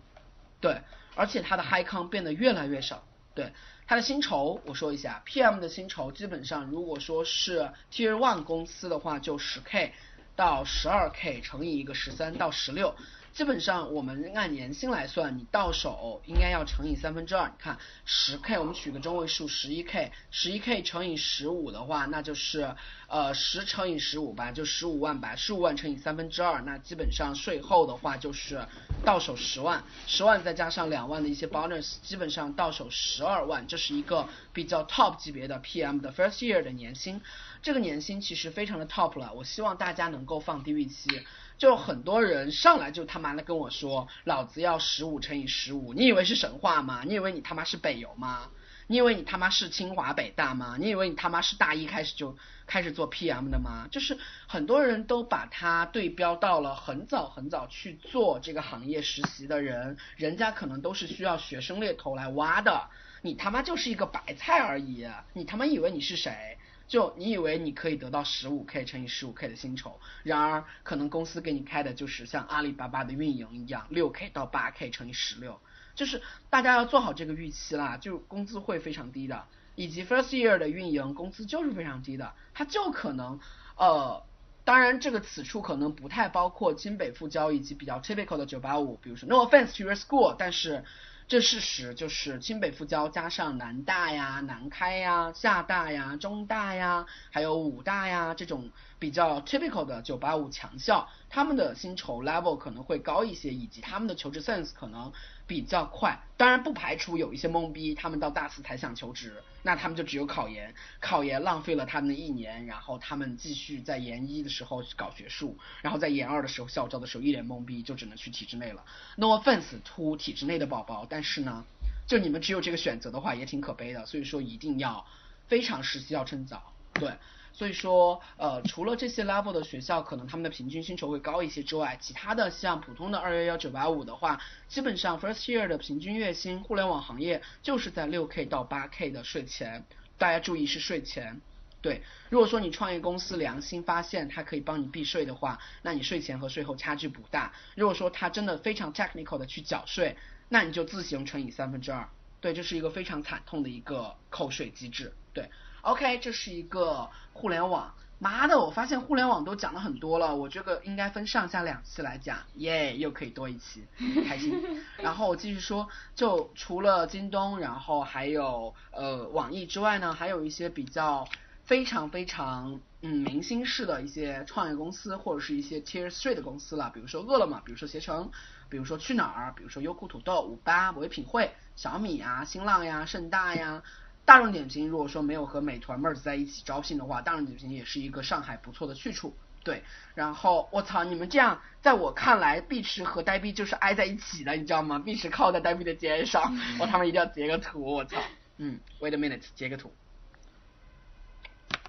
[0.61, 0.83] 对，
[1.17, 3.08] 而且它的 High 康变得越来越少。
[3.39, 3.53] 对，
[3.87, 9.95] 它的薪酬我说一下，PM 的薪酬基本上如果说是 Tier One 公司的话，就十 K
[10.35, 12.97] 到十二 K 乘以一个十三到十六。
[13.39, 17.47] 基本上我们按年薪来算，你到手应该要乘以三分之二。
[17.47, 22.75] 你看十 K，我们取个中位数，十一 K，十一 K 乘以十五的话，那就是
[23.07, 25.37] 呃十乘以十五吧，就十五万吧。
[25.37, 28.67] 十五万乘以三分之二，那基本上税后的话就是
[29.05, 33.69] 到手十万，十万再加上两万的一些 bonus，基本上到手十二万。
[33.69, 37.21] 这是一个比较 top 级别的 PM 的 first year 的年薪，
[37.63, 39.33] 这个年薪其实非常的 top 了。
[39.33, 41.25] 我希望大家能够放低预期。
[41.59, 47.03] 就很多人上来就他妈的跟我说，老子要十五乘以十五，你以为是神话吗？
[47.05, 48.49] 你以为你他妈是北邮吗？
[48.87, 50.77] 你以为你他妈是清华北大吗？
[50.79, 52.35] 你以为你他妈是大一开始就
[52.67, 53.87] 开始做 PM 的吗？
[53.91, 54.17] 就是
[54.47, 62.89] 很多人都把它对标到了很早很早去做这个行业实习的人，人家可能都是需要学生猎头来挖的，
[63.21, 66.57] 你他妈就是一个白菜而已，你他妈以为你是谁？
[66.89, 75.61] 就你以为你可以得到十五 K 乘以十五 K 的薪酬，然而可能公司给你开的就是像阿里巴巴的运营一样，六 K 到八 K 乘以十六，
[75.95, 83.39] 就是大家要做好这个预期啦，就工资会非常低的，以及 first year 的运营工资就是非常低的，它就可能
[83.77, 84.25] 呃，
[84.65, 90.85] 当然这个此处可能不太包括京北复交以及比较 typical 的九八五，比如说 no offense to your school，但是。
[91.29, 105.13] 这事实就是清北复交加上南大呀、南开呀、厦大呀、中大呀，还有武大呀这种比较 typical 的九八五强校，他们的薪酬 level 可能会高一些，以及他们的求职 sense 可能。
[105.49, 118.85] 比较快，当然不排除有一些懵逼，他们到大四才想求职，那他们就只有考研，考研浪费了他们的一年，然后他们继续在研一的时候搞学术，然后在研二的时候校招的时候一脸懵逼，就只能去体制内了。
[119.17, 121.65] No offense to 体制内的宝宝，但是呢，
[122.07, 124.05] 就你们只有这个选择的话，也挺可悲的。
[124.05, 125.07] 所以说一定要
[125.47, 127.11] 非常实习要趁早，对。
[127.59, 139.85] 所以说，呃，除了这些 level 的学校，可能他们的平均薪酬会高一些之外，其他的像普通的二幺幺九八五的话，基本上 first year 的平均月薪，互联网行业就是在六 k 到八 k 的税前，
[140.19, 141.41] 大家注意是税前。
[141.83, 147.53] 对，如果说你创业公司良心发现它可以帮你避税的话，那你税前和税后差距不大。
[147.75, 150.17] 如果说它真的非常 technical 的去缴税，
[150.49, 152.09] 那你就自行乘以三分之二。
[152.41, 155.13] 对，这是一个非常惨痛的一个扣税机制。
[155.35, 155.51] 对。
[155.83, 157.95] OK，这是一个互联网。
[158.21, 163.85] 妈的，我发现互联网都讲了很多了，我这个应该分上下两期来讲，耶，又可以多一期，
[164.27, 164.61] 开心。
[164.99, 171.29] 然后我继续说，就除了京东，然后还有呃网易之外呢，还有一些比较
[171.63, 178.33] 非常非常嗯明星式的一些创业公司，或者是一些 Tier Three 的公司了，比如说饿了么，比如说携程，
[178.69, 183.85] 比如说去哪儿，比如说优酷土豆、五八、唯品会、小米啊、新浪呀、盛大呀。
[184.29, 189.35] 大众点评如果说没有和美团 merge 在一起招聘的话，大众点评也是一个上海不错的去处。
[189.65, 189.83] 对，
[190.15, 194.99] 然后我操，你们这样，在我看来，碧池和呆逼就是挨在一起的，你知道吗？
[195.03, 198.19] 碧池靠在呆逼的肩上，我他妈一定要截个图，我操，
[198.59, 199.91] 嗯，wait a minute，截个图。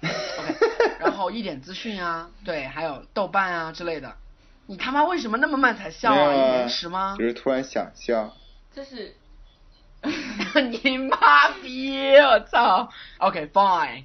[0.00, 0.54] OK，
[0.98, 4.16] 然后一点资讯啊，对，还有豆瓣啊之类的，
[4.64, 6.32] 你他妈为什么那么慢才笑啊？
[6.56, 7.16] 延迟吗？
[7.18, 8.34] 就是突然想笑。
[8.74, 9.14] 这是。
[10.82, 12.16] 你妈逼！
[12.16, 12.90] 我操。
[13.18, 14.04] OK fine。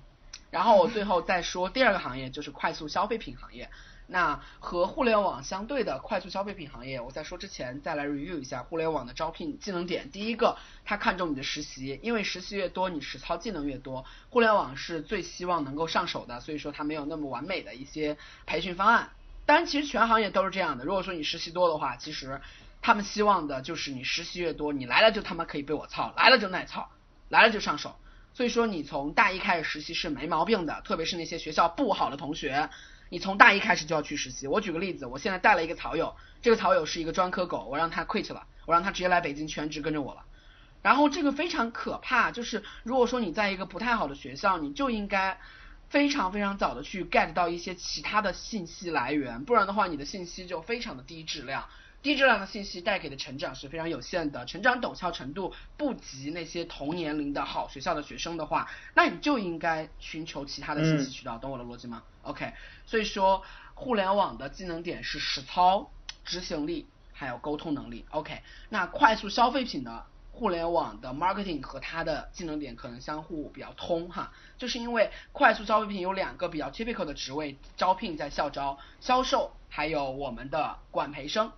[0.51, 3.69] 然后我最后再说第二个行业，就是快速消费品行业。
[4.07, 10.11] 那和互联网相对的快速消费品行业，我在说之前再来 review 一下互联网的招聘技能点。
[10.11, 14.05] 第一个，他看重你的实习，因为实习越多，你实操技能越多。
[14.29, 19.09] 互联网是最希望能够上手的，所以说它没有那么完美的一些培训方案。
[19.45, 20.85] 当然，其实全行业都是这样的。
[20.85, 22.39] 如果说你实习多的话，其实。
[22.85, 26.87] 他们希望的就是你实习越多，你来了就他妈可以被我操，来了就耐操，
[27.29, 27.95] 来了就上手。
[28.31, 32.69] 所以说你从大一开始实习是没毛病的，特别是那些学校不好的同学，
[33.09, 34.45] 你从大一开始就要去实习。
[34.45, 40.21] 我举个例子，我现在带了一个草友，这个草友是一个专科狗，我让他 quit 了，我让他直接来北京全职跟着我了。
[40.83, 45.39] 然后这个非常可怕，就是如果说你在一个不太好的学校，你就应该
[45.89, 51.65] 非常非常早的去 get 到一些其他的信息来源，不然的话你的信息就非常的低质量。
[52.05, 62.53] 低质量的信息带给的成长是非常有限的，成长陡峭程度不及那些同年龄的好学校的学生的话，那你就应该寻求其他的信息渠道，懂我的逻辑吗？OK，
[62.85, 63.41] 所以说
[63.73, 65.89] 互联网的技能点是实操、
[66.23, 68.05] 执行力、还有沟通能力。
[68.11, 68.39] OK，
[68.69, 81.51] 那快速消费品的互联网的 marketing 和它的技能点可能相互比较通哈，就是因为快速消费品有两个比较 typical 的职位招聘在校招，销售还有我们的管培生。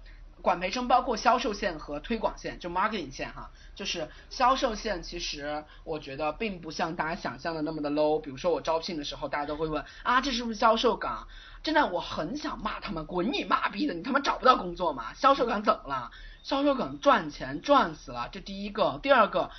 [0.47, 8.21] 管培生包括销售线和推广线，就 marketing 线哈，就是销售线，其实我觉得并不像大家想象的那么的 low。
[8.21, 11.27] 比如说我招聘的时候，大家都会问啊，这是不是销售岗？
[11.63, 15.13] 真的，我很想骂他们，滚你妈逼的，你他妈找不到工作吗？
[15.15, 16.11] 销售岗怎么了？
[16.43, 19.51] 销售岗赚钱赚死了，这第一个，第二个。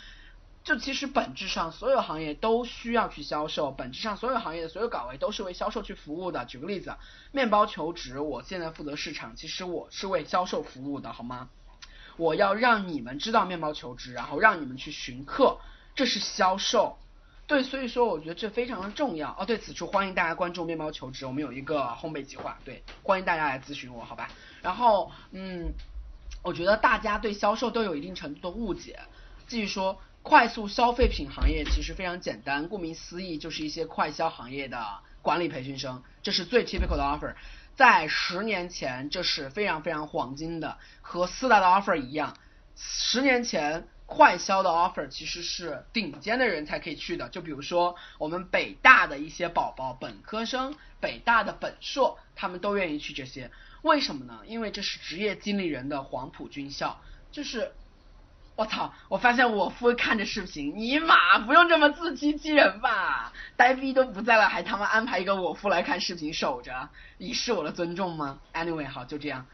[0.69, 6.45] 就其实本质上所有行业都需要去销售，本质上所有行业的所有岗位都是为销售去服务的。
[6.45, 6.95] 举个例子，
[7.33, 11.49] 面包求职，我现在负责市场，其实我是为销售服务的，好吗？
[12.19, 15.57] 我要让你们知道面包求职，然后让你们去寻客，
[15.95, 16.99] 这是销售。
[17.47, 19.35] 对，所以说我觉得这非常的重要。
[19.41, 24.29] 哦，对此处欢迎大家关注面包求职，我们有一个烘焙计划，对，欢迎大家来咨询我，好吧？
[24.61, 25.73] 然后，嗯，
[26.43, 29.01] 我觉得大家对销售都有一定程度的误解，
[29.47, 29.99] 继续说。
[30.29, 37.35] 快速消费品行业其实非常简单，顾名思义就是一些快消行业的管理培训生，这是最 typical 的 offer。
[37.75, 42.37] 在十年前，这是非常非常黄金的，和四大的 offer 一样。
[42.77, 53.51] 十年前，快消的 offer 其实是顶尖的人才可以去的，就比如说我们北大的一些宝宝，本科生，北大的本硕，他们都愿意去这些。
[53.81, 54.41] 为什么呢？
[54.45, 56.99] 因为这是职业经理人的黄埔军校，
[57.33, 57.73] 就是。
[58.59, 58.93] 我操！
[59.09, 63.33] 我发现我夫看着视频，尼玛不用这么自欺欺人吧？
[63.57, 69.47] 呆逼都不在了，还他妈安排一个我夫来看视频守着，以示我的尊重吗？Anyway，好，就这样。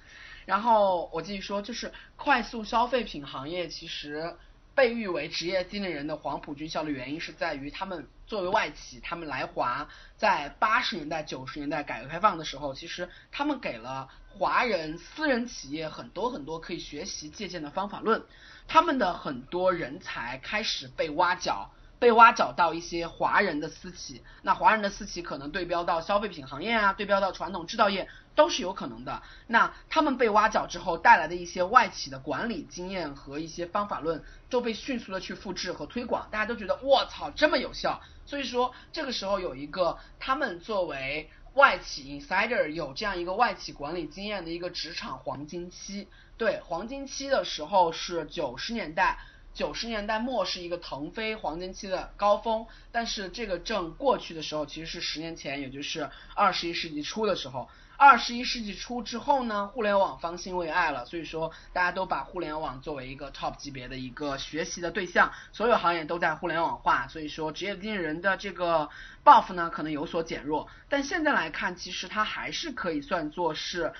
[0.47, 4.35] 然后我继续说，就是快速消费品行业其实
[4.75, 9.87] 被誉为职业经理人的黄埔军校的原因是在于他们作为外企，他们来华
[10.17, 18.25] 在八十年代、九十年代改革开放的时候，其实他们给了华人私人企业很多很多可以学习借鉴的方法论。
[18.66, 29.22] 他们的很多人才开始被挖角，被挖角到一些华人的私企，那华人的私企可能对标到消费品行业啊，对标到传统制造业都是有可能的。
[29.46, 46.09] 那他们被挖角之后带来的一些外企的管理经验和一些方法论，都被迅速的去复制和推广，大家都觉得卧槽这么有效，所以说这个时候有一个他们作为外企 insider 有这样一个外企管理经验的一个职场黄金期。
[46.37, 49.18] 对，黄金期的时候是九十年代，
[49.55, 57.68] 九十年代末是一个腾飞黄金期的高峰，但是这个正过去的时候，其实是十年前，也就是二十一世纪初的时候。
[57.97, 68.90] 二十一世纪初之后呢，互联网方兴未艾了，所以说大家都把互联网作为一个 top 级别的一个学习的对象，所有行业都在互联网化，所以说职业经理人的这个
[69.25, 73.94] buff 呢可能有所减弱，但现在来看，其实它还是可以算作是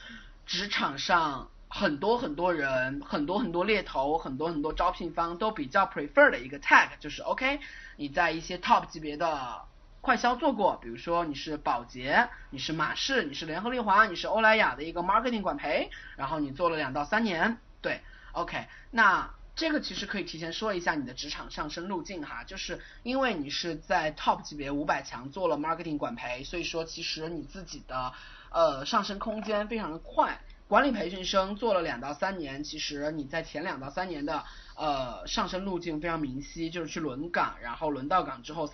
[0.45, 1.49] 职场上。
[1.77, 7.59] 很多很多人，很多很多猎头，很多很多招聘方都比较 prefer 的一个 tag，就是 OK，
[7.97, 9.63] 你在一些 top 级别的
[10.01, 28.13] 快销做过，比如说你是宝洁，你是马氏，你是联合利华，你是欧莱雅的一个 marketing 管培，然后你做了两到三年，对，OK，那这个其实可以提前说一下你的职场上升路径哈，就是因为你是在 top 级别五百强做了 marketing 管培，所以说其实你自己的
[28.53, 30.39] 呃上升空间非常的快。
[30.67, 34.45] 管理培训生做了两到三年，其实你在前两到三年的
[34.77, 38.67] 呃上升路径非常明晰，就是去轮岗，然后轮到岗之后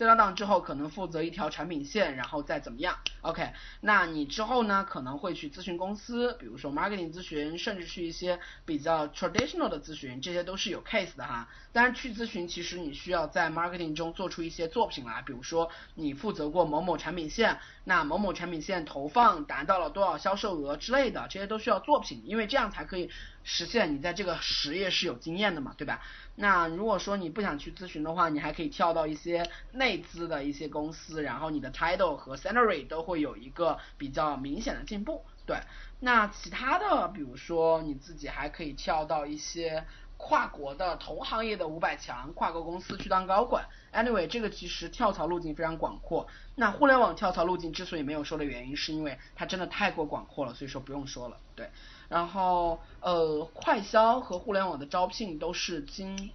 [0.00, 11.48] settle down，settle down 之后可能负责一条产品线，然后再怎么样，OK，那你之后呢可能会去咨询公司，比如说 marketing 咨询，甚至去一些比较 traditional 的咨询，这些都是有 case 的哈。
[11.72, 21.10] 当然去咨询其实你需要在 marketing 中做出一些作品来，比如说你负责过某某产品线，那某某产品线投放达到了多少销售额之类。
[21.10, 23.10] 的这些都需要作品，因为这样才可以
[23.42, 26.00] 实现你在这个实业是有经验的嘛，对吧？
[26.40, 35.24] 那如果说你不想去咨询的话，你还可以跳到一些内资的一些公司，然后你的 title 和 salary 都会有一个比较明显的进步。
[35.46, 35.58] 对，
[36.00, 39.84] 那其他的，比如说你自己还可以跳到一些。
[40.22, 46.28] 跨国的同行业的五百强跨国公司去当高管，anyway，这个其实跳槽路径非常广阔。
[46.56, 51.38] 那互联网跳槽路径之所以没有说的原因，是因为它真的太过广阔了，所以说不用说了。
[51.56, 51.70] 对，
[52.10, 56.30] 然后呃，快销和互联网的招聘都是金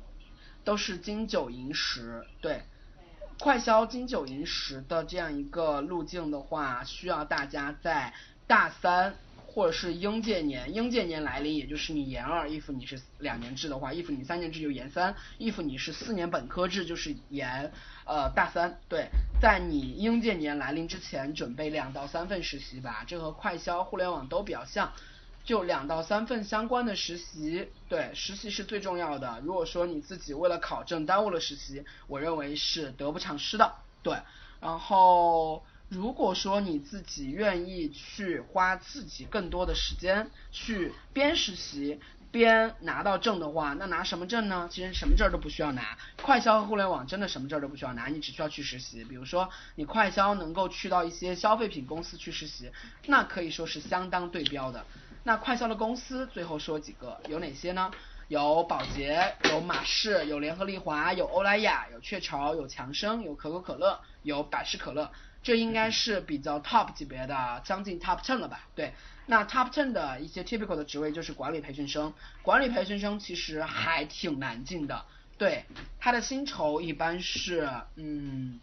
[0.63, 2.63] 都是金九银十，对，
[3.39, 8.11] 快销金九银十的这样一个路径的话，需要大家在
[8.47, 9.13] 大三。
[9.47, 17.71] 或者是应届年，应届年来临，也就是你研二，if 你是两年制的话，if 你三年制就研三，if 你是四年本科制就是研
[18.05, 18.77] 呃大三。
[18.89, 19.07] 对，
[19.41, 24.91] 在你应届年来临之前，准备两到三份实习吧，这和快销互联网都比较像。
[25.45, 29.39] 就两到三份相关的实习，对，实习是最重要的。
[29.45, 34.17] 如果说你自己为了考证耽误了实习，我认为是得不偿失的，对。
[34.59, 42.01] 然后如果说你自己愿意去花自己更多的时间去边实习。
[42.31, 44.67] 边拿到证的话，那拿什么证呢？
[44.69, 49.05] 其实什么证都不需要拿，快销和互联网真的什么证都不需要拿，你只需要去实习。
[49.05, 52.69] 比如说你快销能够去到一些消费品公司去实习，
[53.05, 54.85] 那可以说是相当对标的。
[55.27, 57.89] 那快销的公司最后说几个，有哪些呢？
[58.27, 65.11] 有宝洁，有马氏，有联合利华，有欧莱雅，有雀巢，有强生，有可口可乐，有百事可乐。
[65.41, 68.67] 这应该是比较 top 级别的，将近 top ten 了吧？
[68.75, 68.93] 对。
[69.25, 72.13] 那 top ten 的一些 typical 的职位就是管理培训生，
[72.43, 75.05] 管理培训生其实还挺难进的，
[75.39, 75.65] 对，
[75.99, 78.59] 他的薪酬一般是，嗯，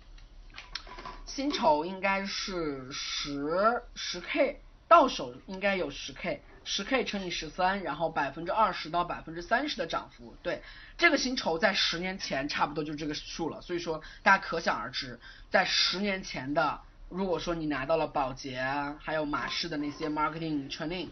[1.26, 10.62] 薪酬应该是十十 k，到手应该有十 k，十 k 乘以十三，然后百分之二十到百分之三十的涨幅，对，
[10.96, 15.18] 这个薪酬在十年前差不多就这个数了，所以说大家可想而知，
[15.50, 16.80] 在十年前的。
[17.08, 18.58] 如果说你拿到了宝洁，
[18.98, 21.08] 还有马氏的那些 marketing training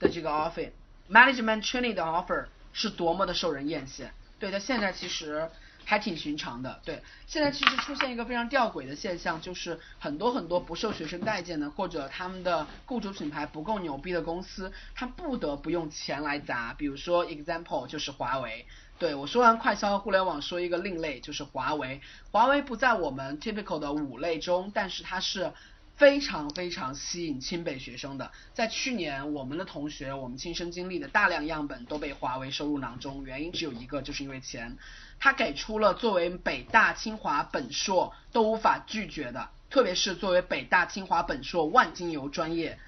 [0.00, 4.08] 的这个 offer，management training 的 offer 是多么的受人艳羡。
[4.40, 5.48] 对，它现在其实
[5.84, 6.80] 还挺寻常的。
[6.84, 16.74] 对，现在其实出现一个非常吊诡的现象，就是很多很多不受学生待见的，或者他们的雇主品牌不够牛逼的公司，他不得不用钱来砸。
[16.74, 18.66] 比如说 example 就是华为。
[18.96, 22.00] 对我说完快销和互联网，说一个另类，就是华为。
[22.30, 25.52] 华为不在我们 typical 的五类中，但是它是
[25.96, 28.30] 非常非常吸引清北学生的。
[28.52, 34.76] 在去年，我们的同学，我们亲身经历的大量样本都被华为收入囊中，原因只有一个，就是因为钱。
[35.18, 42.78] 他给出了作为北大清华本硕都无法拒绝的，特别是作为北大清华本硕万金油专业，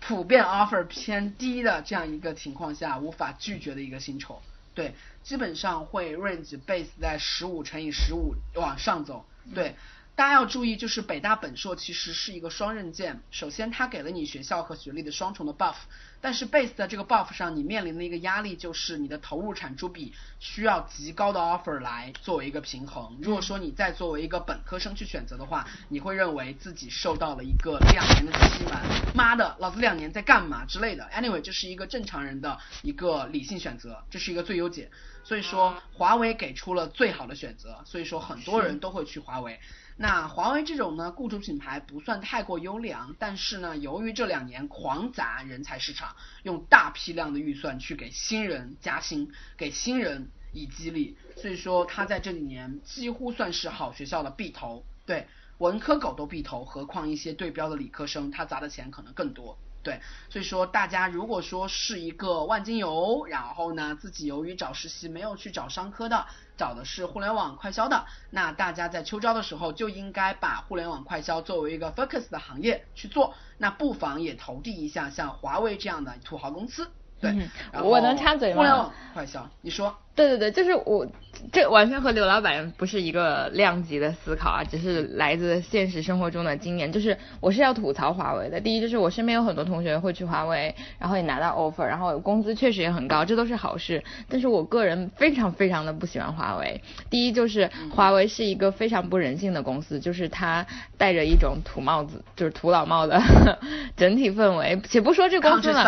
[0.00, 4.42] 普遍 offer 偏低的这样一个情况下，无法拒绝的一个薪酬。
[4.74, 9.24] 对，基本上会 range base 在十五乘以十五往上走。
[9.54, 9.76] 对，
[10.16, 13.20] 大家要注意，就是北大本硕其实是一个双刃剑。
[13.32, 15.74] 首先，它给了你学校和学历的双重的 buff。
[16.20, 23.18] 但是 base 在这个 buff 上，你面临的一个压力就是你的投入产出比需要极高的 offer 来作为一个平衡。
[23.20, 28.80] 如果说你再作为一个本科生去选择的话，你会认为自己受到了一个两年的欺瞒，
[29.16, 31.10] 妈的，老子两年在干嘛之类的。
[31.12, 34.92] Anyway，这是一个正常人的一个理性选择，这是一个最优解。
[35.24, 39.58] 所以说，华为给出了最好的选择，所以说很多人都会去华为。
[39.96, 55.28] 那华为这种呢，雇主品牌不算太过优良，但是呢，由于这两年狂砸人才市场，用大批量的预算去给新人加薪，给新人以激励，所以说他在这几年几乎算是好学校的必投，对，
[55.58, 59.56] 文科狗都必投，何况一些对标的理科生，他砸的钱可能更多。
[59.84, 66.26] 对，所以说大家如果说是一个万金油，然后呢自己由于找实习没有去找商科的，
[66.56, 76.90] 找的是互联网快销的，那大家在秋招的时候就应该把互联网快销作为一个 focus 的行业去做，那不妨也投递一下像华为这样的土豪公司。
[77.20, 77.48] 对，
[77.82, 78.56] 我能插嘴吗？
[78.56, 79.96] 互联网快销，你说。
[80.14, 81.06] 对对对，就是我，
[81.52, 86.92] 这完全和刘老板不是一个量级的思考啊，只是来自现实生活中的经验。
[86.92, 94.04] 就是我是要吐槽华为的，第一就是我身边有很多同学会去华为，然后也拿到 offer，然后工资确实也很高，这都是好事。
[94.28, 96.80] 但是我个人非常非常的不喜欢华为。
[97.10, 100.64] 第一就是华为是一个非常不人性的公司，就是它
[100.96, 103.20] 戴着一种土帽子，就是土老帽的
[103.96, 104.80] 整体氛围。
[104.88, 105.84] 且不说这公司了。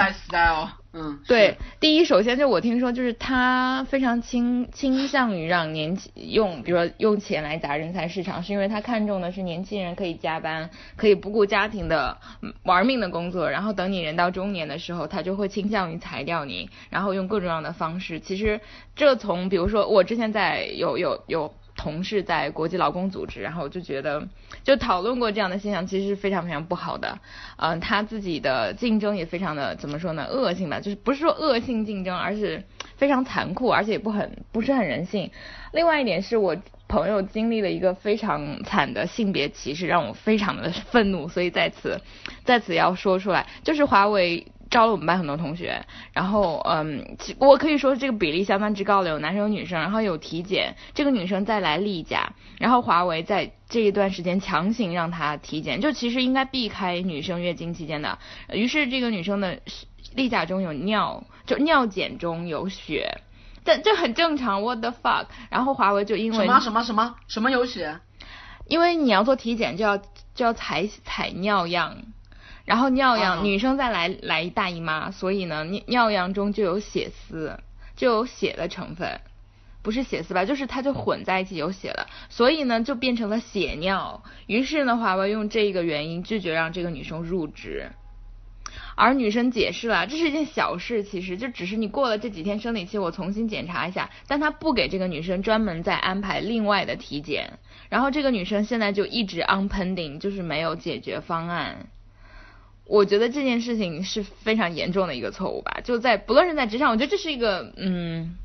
[0.98, 12.18] 嗯，对，第一，首先就我听说，就是它非常倾倾向于让年轻用，比如说用钱来砸人才市场，是因为他看重的是年轻人可以加班，可以不顾家庭的
[12.62, 18.20] 玩命的工作，然后等你人到中年的时候，他就会倾向于裁掉你，然后用各种各样的方式。
[18.20, 18.60] 其实
[18.94, 21.54] 这从比如说我之前在有有有。
[21.76, 24.26] 同事在国际劳工组织，然后就觉得
[24.64, 27.18] 就讨论过这样的现象，其实是非常非常不好的。
[27.58, 30.24] 嗯，他自己的竞争也非常的怎么说呢？
[30.24, 32.64] 恶性吧，就是不是说恶性竞争，而是
[32.96, 35.30] 非常残酷，而且也不很不是很人性。
[35.72, 36.56] 另外一点是我
[36.88, 42.00] 朋友经历了一个非常惨的性别歧视，让我非常的愤怒，所以在此
[42.44, 44.46] 在此要说出来，就是华为。
[44.76, 58.18] 招了我们班很多同学，然后嗯，我可以说这个比例相当之高的，有男生有女生，然后有体检，这个女生再来例假，然后华为在这一段时间强行让她体检，就其实应该避开女生月经期间的，
[58.52, 59.60] 于是这个女生的
[60.14, 63.22] 例假中有尿，就尿检中有血，
[63.64, 65.24] 但这很正常，what the fuck？
[65.48, 67.98] 然后华为就因为什么什么什么什么有血？
[68.68, 71.96] 因为你要做体检就要就要采采尿样。
[72.66, 77.58] 然后尿样，嗯女生再来来大姨妈，所以呢尿尿样中就有血丝，
[77.96, 79.20] 就有血的成分。
[79.82, 84.24] 不是血丝吧，就是它就混在一起有血了，所以呢就变成了血尿。
[84.48, 87.92] 于是呢，华为用这个原因拒绝让这个女生入职。
[88.96, 101.86] 而女生解释了，这是一件小事，其实就只是你过了这几天生理期，我重新检查一下，但他不给这个女生专门再安排另外的体检，然后这个女生现在就一直 on pending，就是没有解决方案。
[102.89, 108.37] 我觉得这件事情是非常严重的一个错误吧，就在不论是在职场，我觉得这是一个嗯，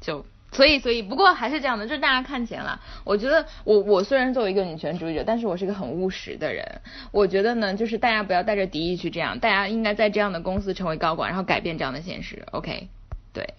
[0.00, 2.80] 就所以所以不过还是这样的，就是大家看钱了。
[3.04, 6.80] 我觉得我我虽然作为一个女权主义者，但是我是一个很务实的人。
[7.12, 12.44] 我觉得呢，就是大家不要带着敌意去这样，大家应该在这样的公司成为高管，然后改变这样的现实。
[12.52, 12.88] OK，
[13.34, 13.54] 对，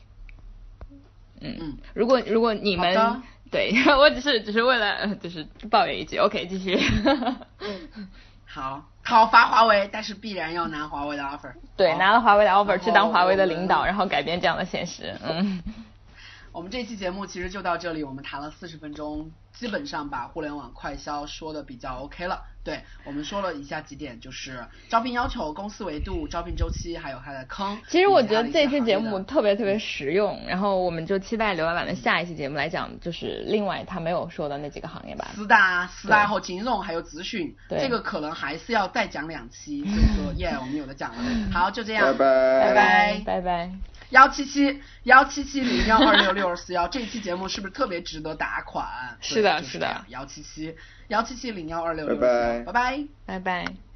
[1.39, 6.79] 嗯嗯，如果如果你们对 我只是只是为了呃就是抱怨一句，OK，继续。
[8.51, 11.53] 好，讨伐华为，但是必然要拿华为的 offer。
[11.77, 15.15] 对，拿了华为的 offer 去当华为的领导，然后改变这样的现实。
[15.23, 15.61] 嗯，
[16.51, 22.43] 我们这期节目其实就到这里，我们谈了四十分钟，基本上把互联网快销说的比较 OK 了。
[22.61, 27.79] 对我们说了以下几点，就是招聘要求、公司维度、招聘周期，还有它的坑。
[27.87, 35.29] 其实我觉得这期节目特别特别实用，然后我们就期待刘老板的下一期节目来讲，就是另外他没有说的那几个行业吧。
[35.33, 41.23] 四大、四大对后金融还有资讯，对这个可能还是要再讲两期，所以说 耶，我们有的讲了。
[41.51, 43.71] 好，就这样，拜拜拜拜拜拜。
[44.09, 48.87] 幺七七幺七七零幺二六六二四幺，这期节目是不是特别值得打款？
[49.21, 50.75] 是的是的幺七七
[51.09, 53.05] 幺七七零幺二六六拜拜拜拜。
[53.25, 53.88] 拜拜。